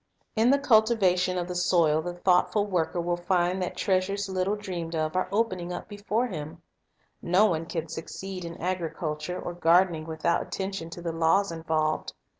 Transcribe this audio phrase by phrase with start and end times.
[0.35, 3.77] In the cultivation of the soil the thoughtful worker obedience .to Law will find that
[3.77, 6.63] treasures little dreamed of are opening up before him.
[7.21, 12.13] No one can succeed in agriculture or gardening without attention to the laws involved.